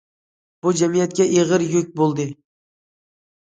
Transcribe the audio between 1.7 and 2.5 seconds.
يۈك بولدى.